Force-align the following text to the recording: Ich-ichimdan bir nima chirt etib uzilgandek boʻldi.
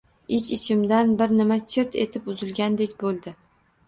Ich-ichimdan 0.35 1.11
bir 1.19 1.33
nima 1.39 1.57
chirt 1.73 1.97
etib 2.05 2.31
uzilgandek 2.33 2.97
boʻldi. 3.05 3.35